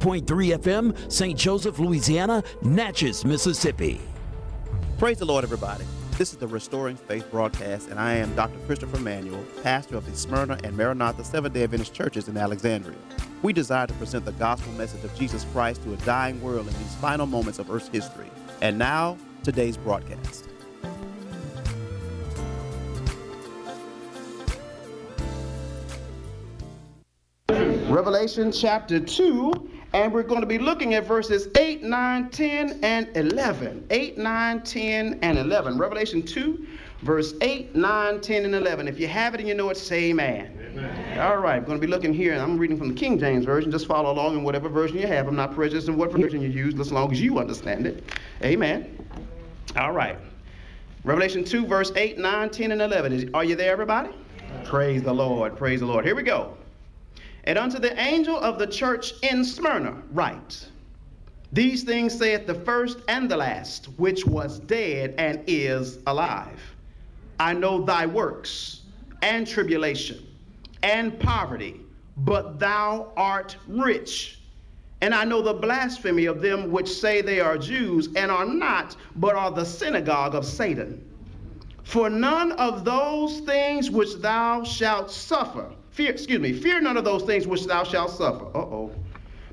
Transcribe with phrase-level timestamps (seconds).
[0.00, 1.36] Point three FM, St.
[1.36, 4.00] Joseph, Louisiana, Natchez, Mississippi.
[4.98, 5.84] Praise the Lord, everybody.
[6.16, 8.58] This is the Restoring Faith broadcast, and I am Dr.
[8.66, 12.96] Christopher Manuel, pastor of the Smyrna and Maranatha Seventh day Adventist churches in Alexandria.
[13.42, 16.72] We desire to present the gospel message of Jesus Christ to a dying world in
[16.74, 18.30] these final moments of Earth's history.
[18.60, 20.48] And now, today's broadcast.
[27.88, 33.08] Revelation chapter 2, and we're going to be looking at verses 8, 9, 10, and
[33.16, 33.86] 11.
[33.88, 35.78] 8, 9, 10, and 11.
[35.78, 36.66] Revelation 2,
[37.02, 38.86] verse 8, 9, 10, and 11.
[38.86, 40.58] If you have it and you know it, say amen.
[40.72, 41.18] amen.
[41.18, 43.46] All right, we're going to be looking here, and I'm reading from the King James
[43.46, 43.70] Version.
[43.70, 45.26] Just follow along in whatever version you have.
[45.26, 48.04] I'm not prejudiced in what version you use, as long as you understand it.
[48.42, 49.06] Amen.
[49.76, 50.18] All right.
[51.04, 53.30] Revelation 2, verse 8, 9, 10, and 11.
[53.32, 54.10] Are you there, everybody?
[54.64, 55.56] Praise the Lord.
[55.56, 56.04] Praise the Lord.
[56.04, 56.58] Here we go.
[57.44, 60.68] And unto the angel of the church in Smyrna write,
[61.52, 66.60] These things saith the first and the last, which was dead and is alive.
[67.40, 68.82] I know thy works,
[69.22, 70.26] and tribulation,
[70.82, 71.80] and poverty,
[72.18, 74.40] but thou art rich.
[75.00, 78.96] And I know the blasphemy of them which say they are Jews, and are not,
[79.16, 81.04] but are the synagogue of Satan.
[81.84, 87.02] For none of those things which thou shalt suffer, Fear, excuse me, fear none of
[87.02, 88.44] those things which thou shalt suffer.
[88.54, 88.92] Uh oh.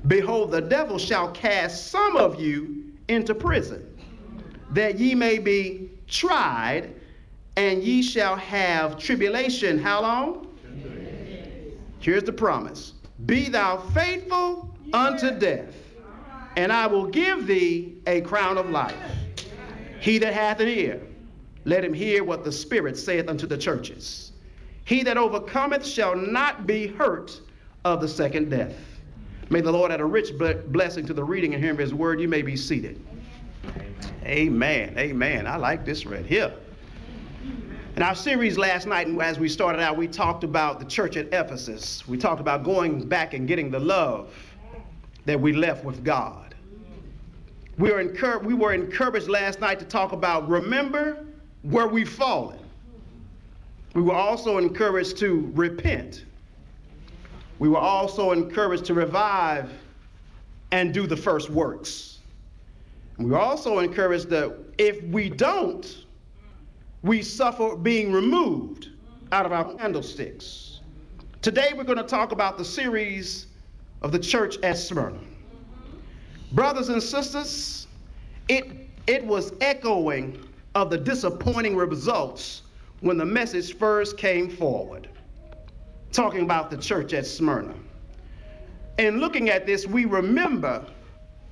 [0.06, 3.84] Behold, the devil shall cast some of you into prison,
[4.70, 6.94] that ye may be tried,
[7.56, 9.76] and ye shall have tribulation.
[9.76, 10.46] How long?
[11.98, 12.92] Here's the promise
[13.26, 15.74] Be thou faithful unto death,
[16.56, 18.94] and I will give thee a crown of life.
[19.98, 21.02] He that hath an ear,
[21.64, 24.30] let him hear what the Spirit saith unto the churches.
[24.86, 27.40] He that overcometh shall not be hurt
[27.84, 28.76] of the second death.
[29.50, 30.30] May the Lord add a rich
[30.68, 32.20] blessing to the reading and hearing of his word.
[32.20, 33.04] You may be seated.
[33.66, 33.94] Amen.
[34.24, 34.94] Amen.
[34.96, 35.46] Amen.
[35.46, 36.52] I like this right here.
[37.96, 41.26] In our series last night, as we started out, we talked about the church at
[41.32, 42.06] Ephesus.
[42.06, 44.32] We talked about going back and getting the love
[45.24, 46.54] that we left with God.
[47.76, 51.24] We were, we were encouraged last night to talk about remember
[51.62, 52.65] where we've fallen.
[53.96, 56.26] We were also encouraged to repent.
[57.58, 59.72] We were also encouraged to revive
[60.70, 62.18] and do the first works.
[63.16, 66.04] we were also encouraged that if we don't,
[67.00, 68.90] we suffer being removed
[69.32, 70.80] out of our candlesticks.
[71.40, 73.46] Today we're going to talk about the series
[74.02, 75.20] of the church at Smyrna.
[76.52, 77.86] Brothers and sisters,
[78.48, 82.60] it, it was echoing of the disappointing results
[83.00, 85.08] when the message first came forward,
[86.12, 87.74] talking about the church at Smyrna.
[88.98, 90.84] And looking at this, we remember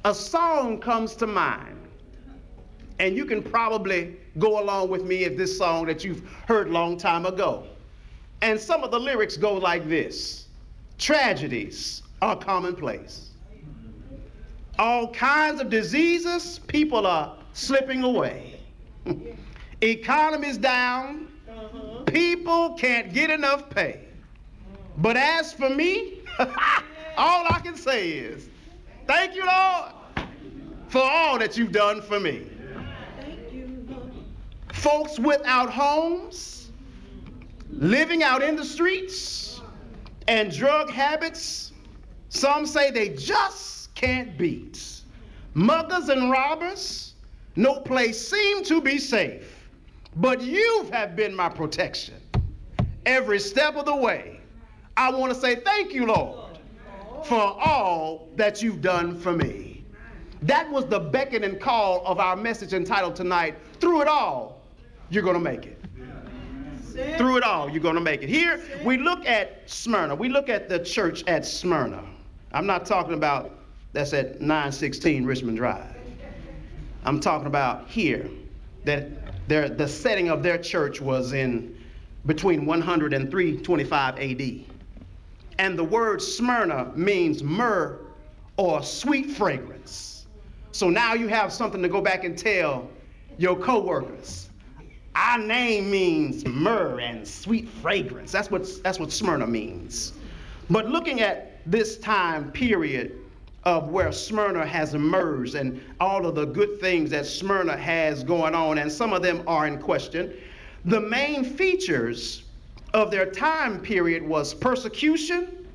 [0.04, 1.80] a song comes to mind.
[2.98, 6.96] And you can probably go along with me if this song that you've heard long
[6.96, 7.66] time ago.
[8.40, 10.48] And some of the lyrics go like this
[10.98, 13.30] Tragedies are commonplace.
[14.78, 18.60] All kinds of diseases, people are slipping away.
[19.80, 21.28] Economy's down,
[22.14, 23.98] People can't get enough pay.
[24.98, 28.48] But as for me, all I can say is,
[29.08, 29.90] thank you, Lord,
[30.86, 32.46] for all that you've done for me.
[34.72, 36.70] Folks without homes,
[37.68, 39.60] living out in the streets,
[40.28, 41.72] and drug habits,
[42.28, 45.00] some say they just can't beat.
[45.54, 47.14] Muggers and robbers,
[47.56, 49.63] no place seem to be safe.
[50.16, 52.14] But you have been my protection
[53.06, 54.40] every step of the way.
[54.96, 56.58] I want to say thank you, Lord,
[57.24, 59.84] for all that you've done for me.
[60.42, 64.62] That was the beckon and call of our message entitled tonight, Through It All,
[65.10, 65.84] You're Going to Make It.
[67.16, 68.28] Through it all, you're going to make it.
[68.28, 70.14] Here, we look at Smyrna.
[70.14, 72.04] We look at the church at Smyrna.
[72.52, 73.50] I'm not talking about
[73.92, 75.96] that's at 916 Richmond Drive.
[77.04, 78.30] I'm talking about here,
[78.84, 81.76] that their, the setting of their church was in
[82.26, 84.60] between 100 and 325 AD.
[85.58, 87.98] And the word Smyrna means myrrh
[88.56, 90.26] or sweet fragrance.
[90.72, 92.88] So now you have something to go back and tell
[93.38, 94.48] your coworkers.
[95.14, 98.32] Our name means myrrh and sweet fragrance.
[98.32, 100.12] That's what, that's what Smyrna means.
[100.70, 103.20] But looking at this time period,
[103.64, 108.54] of where Smyrna has emerged and all of the good things that Smyrna has going
[108.54, 110.34] on, and some of them are in question.
[110.84, 112.44] The main features
[112.92, 115.66] of their time period was persecution,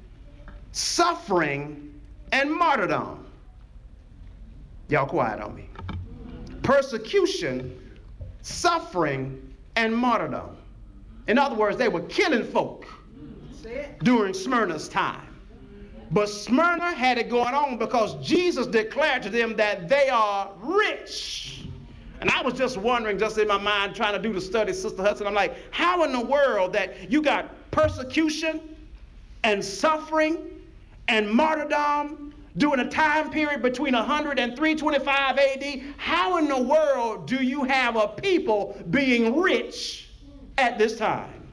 [0.72, 2.00] suffering,
[2.32, 3.26] and martyrdom.
[4.88, 5.70] Y'all quiet on me.
[6.62, 7.98] Persecution,
[8.42, 10.58] suffering, and martyrdom.
[11.28, 12.88] In other words, they were killing folk
[14.04, 15.29] during Smyrna's time.
[16.12, 21.66] But Smyrna had it going on because Jesus declared to them that they are rich.
[22.22, 25.02] And I was just wondering, just in my mind, trying to do the study, Sister
[25.02, 28.76] Hudson, I'm like, how in the world that you got persecution
[29.44, 30.38] and suffering
[31.08, 37.28] and martyrdom during a time period between 100 and 325 AD, how in the world
[37.28, 40.10] do you have a people being rich
[40.58, 41.49] at this time?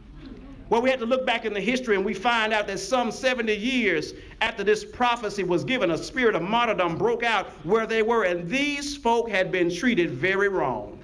[0.68, 3.12] Well, we had to look back in the history and we find out that some
[3.12, 8.02] 70 years after this prophecy was given, a spirit of martyrdom broke out where they
[8.02, 10.98] were, and these folk had been treated very wrong.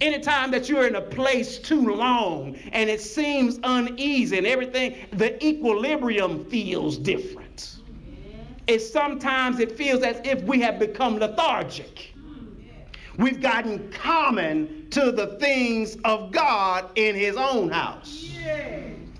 [0.00, 5.44] Anytime that you're in a place too long and it seems uneasy and everything, the
[5.44, 7.76] equilibrium feels different.
[8.66, 12.14] It sometimes it feels as if we have become lethargic.
[13.16, 18.30] We've gotten common to the things of God in his own house.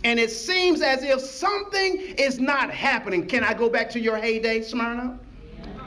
[0.05, 3.27] And it seems as if something is not happening.
[3.27, 5.19] Can I go back to your heyday, Smyrna?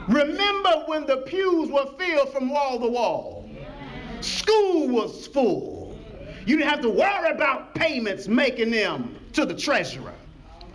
[0.06, 3.50] Remember when the pews were filled from wall to wall?
[4.20, 5.98] School was full.
[6.44, 10.14] You didn't have to worry about payments making them to the treasurer,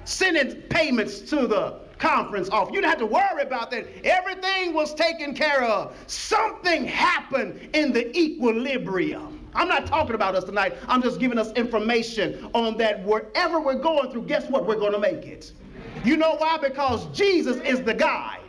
[0.06, 2.68] sending payments to the conference off.
[2.68, 3.88] You didn't have to worry about that.
[4.06, 5.96] Everything was taken care of.
[6.08, 9.40] Something happened in the equilibrium.
[9.56, 10.76] I'm not talking about us tonight.
[10.90, 14.68] I'm just giving us information on that wherever we're going through, guess what?
[14.68, 15.54] We're going to make it.
[16.04, 16.58] You know why?
[16.58, 18.42] Because Jesus is the guide.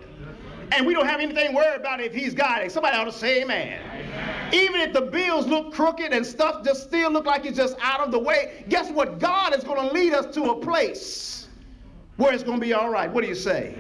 [0.73, 2.71] And we don't have anything to worry about if he's guiding.
[2.71, 3.81] Somebody ought to say amen.
[3.85, 4.55] amen.
[4.55, 8.01] Even if the bills look crooked and stuff just still look like it's just out
[8.01, 9.21] of the way, guess what?
[9.21, 11.44] God is going to lead us to a place
[12.17, 13.11] where it's going to be all right.
[13.11, 13.75] What do you say?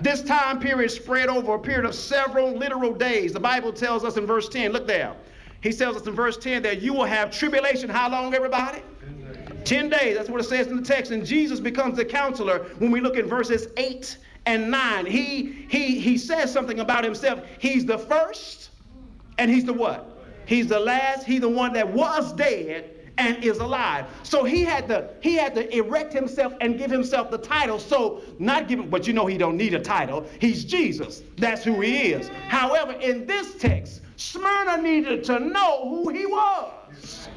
[0.00, 3.32] This time period spread over a period of several literal days.
[3.32, 5.16] The Bible tells us in verse 10, look there.
[5.60, 7.90] He tells us in verse 10 that you will have tribulation.
[7.90, 8.80] How long, everybody?
[9.64, 10.16] 10 days.
[10.16, 11.10] That's what it says in the text.
[11.10, 15.06] And Jesus becomes the counselor when we look at verses 8 and 9.
[15.06, 17.42] He, he, he says something about himself.
[17.58, 18.70] He's the first
[19.38, 20.24] and he's the what?
[20.46, 21.26] He's the last.
[21.26, 24.06] He's the one that was dead and is alive.
[24.22, 27.78] So he had to he had to erect himself and give himself the title.
[27.78, 30.24] So not give him, but you know he don't need a title.
[30.40, 31.22] He's Jesus.
[31.36, 32.28] That's who he is.
[32.48, 37.28] However, in this text, Smyrna needed to know who he was.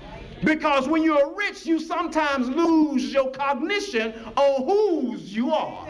[0.44, 5.88] Because when you're rich, you sometimes lose your cognition on whose you are.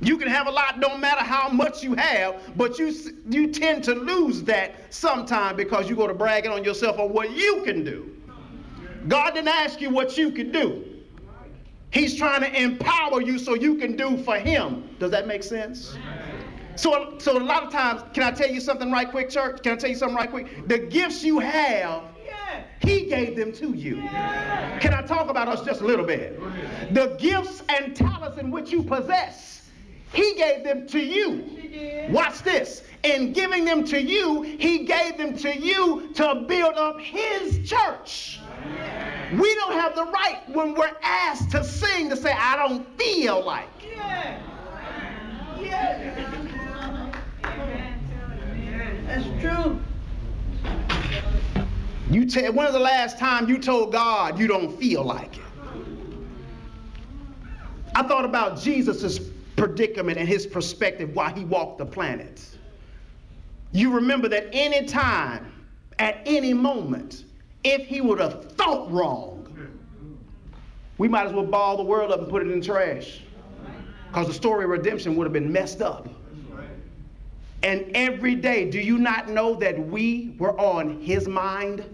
[0.00, 2.94] You can have a lot, don't matter how much you have, but you
[3.28, 7.32] you tend to lose that sometime because you go to bragging on yourself on what
[7.32, 8.17] you can do.
[9.08, 10.84] God didn't ask you what you could do.
[11.90, 14.90] He's trying to empower you so you can do for him.
[14.98, 15.96] Does that make sense?
[16.76, 19.62] So, so a lot of times, can I tell you something right quick, church?
[19.62, 20.68] Can I tell you something right quick?
[20.68, 22.02] The gifts you have,
[22.80, 23.96] he gave them to you.
[23.96, 26.38] Can I talk about us just a little bit?
[26.94, 29.70] The gifts and talents in which you possess,
[30.12, 32.08] he gave them to you.
[32.10, 32.84] Watch this.
[33.02, 38.40] In giving them to you, he gave them to you to build up his church.
[39.32, 43.44] We don't have the right when we're asked to sing to say, I don't feel
[43.44, 43.68] like.
[43.82, 44.40] Yeah.
[45.60, 46.18] Yeah.
[49.06, 49.80] That's true.
[52.10, 55.42] You tell when was the last time you told God you don't feel like it?
[57.94, 59.18] I thought about Jesus'
[59.56, 62.56] predicament and his perspective while he walked the planet.
[63.72, 65.52] You remember that any time,
[65.98, 67.24] at any moment,
[67.64, 69.34] if he would have thought wrong,
[70.98, 73.20] we might as well ball the world up and put it in trash.
[74.08, 76.08] Because the story of redemption would have been messed up.
[77.62, 81.84] And every day, do you not know that we were on his mind?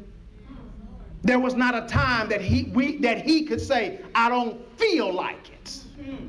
[1.23, 5.13] There was not a time that he, we, that he could say, I don't feel
[5.13, 5.81] like it.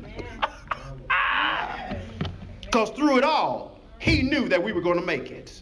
[2.62, 5.62] Because through it all, he knew that we were going to make it.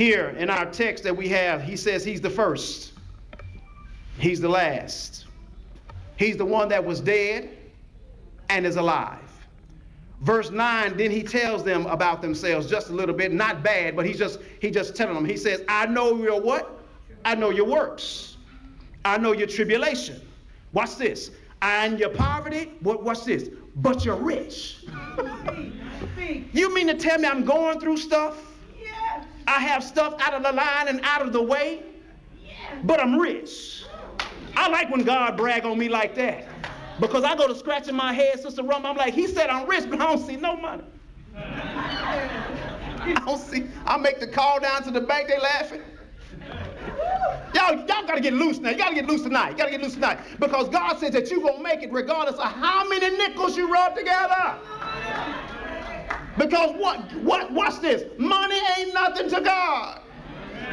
[0.00, 2.94] Here in our text that we have, he says he's the first,
[4.18, 5.26] he's the last.
[6.16, 7.50] He's the one that was dead
[8.48, 9.18] and is alive.
[10.22, 14.06] Verse 9, then he tells them about themselves just a little bit, not bad, but
[14.06, 15.26] he's just he just telling them.
[15.26, 16.80] He says, I know your what?
[17.26, 18.38] I know your works.
[19.04, 20.22] I know your tribulation.
[20.72, 21.30] Watch this.
[21.60, 23.50] And your poverty, what what's this?
[23.76, 24.82] But you're rich.
[26.54, 28.49] you mean to tell me I'm going through stuff?
[29.50, 31.82] I have stuff out of the line and out of the way,
[32.84, 33.82] but I'm rich.
[34.56, 36.46] I like when God brag on me like that.
[37.00, 39.90] Because I go to scratching my head, Sister Rum, I'm like, he said I'm rich,
[39.90, 40.84] but I don't see no money.
[41.34, 45.82] I don't see, I make the call down to the bank, they laughing.
[47.52, 48.70] Y'all, y'all gotta get loose now.
[48.70, 49.50] You gotta get loose tonight.
[49.50, 50.20] You gotta get loose tonight.
[50.38, 53.96] Because God says that you're gonna make it regardless of how many nickels you rub
[53.96, 54.58] together.
[56.38, 58.04] Because what, what, watch this.
[58.18, 60.00] Money ain't nothing to God.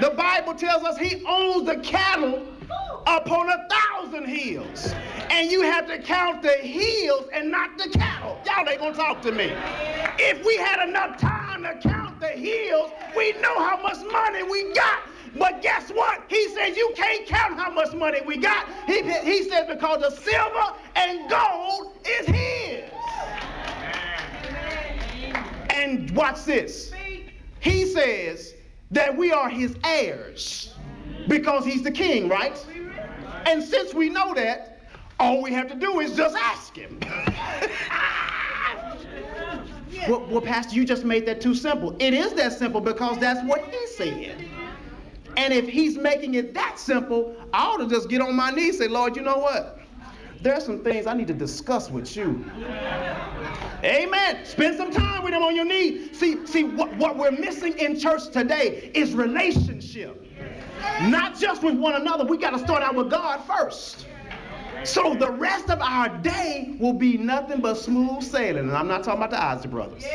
[0.01, 2.47] The Bible tells us he owns the cattle
[3.07, 4.93] upon a thousand hills.
[5.29, 8.37] And you have to count the hills and not the cattle.
[8.45, 9.51] Y'all ain't gonna talk to me.
[10.19, 14.73] If we had enough time to count the hills, we know how much money we
[14.73, 14.99] got.
[15.37, 16.23] But guess what?
[16.27, 18.67] He says you can't count how much money we got.
[18.85, 22.83] He, he says because the silver and gold is his.
[25.77, 26.91] And watch this.
[27.59, 28.55] He says
[28.91, 30.73] that we are his heirs
[31.27, 32.57] because he's the king, right?
[33.45, 34.79] And since we know that,
[35.19, 36.99] all we have to do is just ask him.
[40.07, 41.95] well, well, Pastor, you just made that too simple.
[41.99, 44.45] It is that simple because that's what he said.
[45.37, 48.79] And if he's making it that simple, I ought to just get on my knees
[48.79, 49.76] and say, Lord, you know what?
[50.41, 52.45] There's some things I need to discuss with you.
[53.83, 54.45] Amen.
[54.45, 56.17] Spend some time with him on your knees.
[56.17, 60.23] See, see what, what we're missing in church today is relationship.
[61.03, 62.25] Not just with one another.
[62.25, 64.07] We got to start out with God first.
[64.83, 68.67] So the rest of our day will be nothing but smooth sailing.
[68.67, 70.05] And I'm not talking about the Isaac brothers.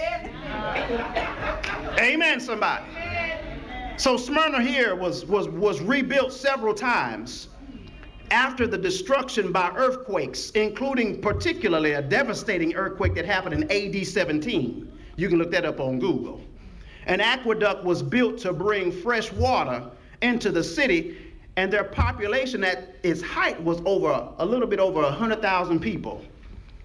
[1.98, 2.84] Amen, somebody.
[3.96, 7.48] So Smyrna here was, was, was rebuilt several times
[8.32, 14.90] after the destruction by earthquakes, including particularly a devastating earthquake that happened in AD 17.
[15.16, 16.40] You can look that up on Google.
[17.06, 19.84] An aqueduct was built to bring fresh water
[20.22, 21.18] into the city,
[21.56, 26.24] and their population at its height was over a little bit over 100,000 people.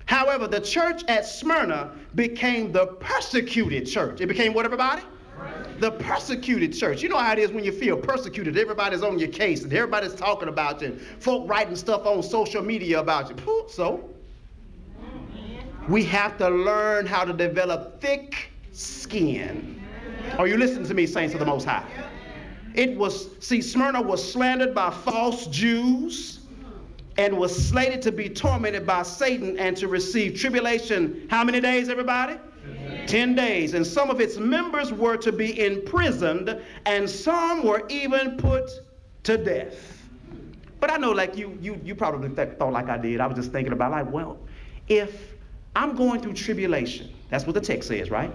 [0.05, 4.19] However, the church at Smyrna became the persecuted church.
[4.19, 5.01] It became what, everybody?
[5.79, 7.01] The persecuted church.
[7.01, 8.57] You know how it is when you feel persecuted.
[8.57, 10.87] Everybody's on your case and everybody's talking about you.
[10.87, 13.65] And folk writing stuff on social media about you.
[13.69, 14.09] So,
[15.87, 19.81] we have to learn how to develop thick skin.
[20.37, 21.85] Are you listening to me, saints of the Most High?
[22.73, 26.39] It was, see, Smyrna was slandered by false Jews
[27.17, 31.27] and was slated to be tormented by Satan and to receive tribulation.
[31.29, 32.37] How many days, everybody?
[33.07, 33.73] 10 days.
[33.73, 38.69] And some of its members were to be imprisoned, and some were even put
[39.23, 40.03] to death.
[40.79, 43.19] But I know, like you, you, you probably th- thought like I did.
[43.19, 44.37] I was just thinking about, like, well,
[44.87, 45.33] if
[45.75, 48.31] I'm going through tribulation, that's what the text says, right?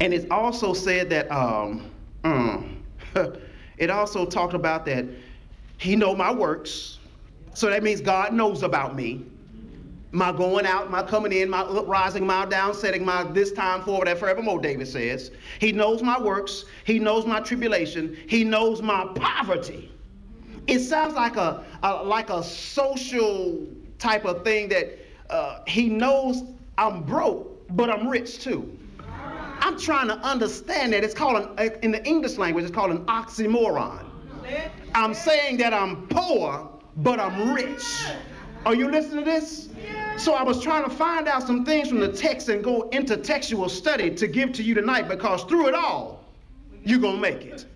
[0.00, 1.90] And it also said that, um,
[2.24, 2.82] um,
[3.78, 5.06] it also talked about that
[5.78, 6.98] he know my works.
[7.54, 9.24] So that means God knows about me
[10.14, 14.16] my going out, my coming in, my rising, my downsetting, my this time forward and
[14.18, 15.32] forevermore, David says.
[15.58, 16.64] He knows my works.
[16.84, 18.16] He knows my tribulation.
[18.28, 19.90] He knows my poverty.
[20.68, 23.66] It sounds like a, a like a social
[23.98, 24.98] type of thing that
[25.30, 26.44] uh, he knows
[26.78, 28.78] I'm broke, but I'm rich too.
[29.60, 31.02] I'm trying to understand that.
[31.02, 34.04] It's called, an, in the English language, it's called an oxymoron.
[34.94, 38.04] I'm saying that I'm poor, but I'm rich.
[38.66, 39.68] Are you listening to this?
[40.16, 43.16] So I was trying to find out some things from the text and go into
[43.16, 46.24] textual study to give to you tonight because through it all,
[46.84, 47.66] you're going to make it.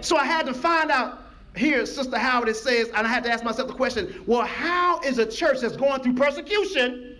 [0.00, 1.22] So I had to find out
[1.56, 5.00] here, Sister Howard, it says, and I had to ask myself the question well, how
[5.00, 7.18] is a church that's going through persecution,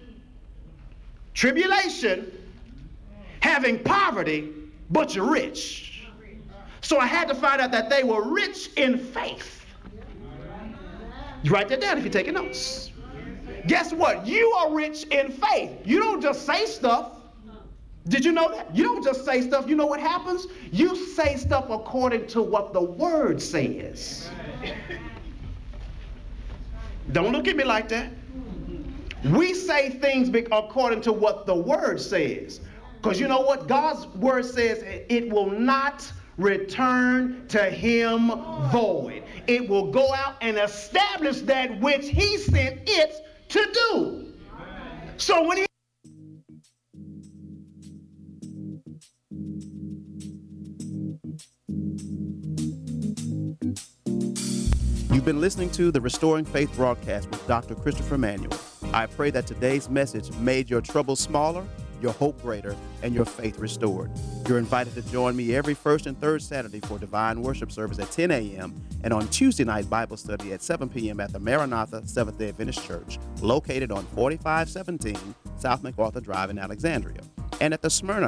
[1.35, 2.33] tribulation,
[3.41, 4.53] having poverty,
[4.91, 6.09] but you're rich?
[6.81, 9.65] So I had to find out that they were rich in faith.
[11.43, 12.90] You write that down if you're taking notes.
[13.67, 14.27] Guess what?
[14.27, 15.71] You are rich in faith.
[15.85, 17.13] You don't just say stuff.
[18.09, 18.75] Did you know that?
[18.75, 19.69] You don't just say stuff.
[19.69, 20.47] You know what happens?
[20.73, 24.31] You say stuff according to what the word says.
[27.13, 28.11] Don't look at me like that.
[29.25, 32.61] We say things according to what the word says.
[32.97, 33.69] Because you know what?
[33.69, 38.29] God's word says it will not return to him
[38.71, 39.23] void.
[39.47, 44.35] It will go out and establish that which he sent it to do.
[45.17, 45.67] So when he
[55.13, 57.75] You've been listening to the Restoring Faith broadcast with Dr.
[57.75, 58.59] Christopher Manuel.
[58.95, 61.67] I pray that today's message made your troubles smaller
[62.01, 64.11] your hope greater, and your faith restored.
[64.49, 68.11] You're invited to join me every first and third Saturday for divine worship service at
[68.11, 68.75] 10 a.m.
[69.05, 71.21] and on Tuesday night Bible study at 7 p.m.
[71.21, 77.21] at the Maranatha Seventh day Adventist Church, located on 4517 South MacArthur Drive in Alexandria,
[77.61, 78.19] and at the Smyrna